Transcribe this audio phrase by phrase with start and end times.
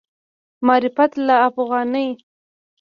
[0.63, 2.17] معرفت الافغاني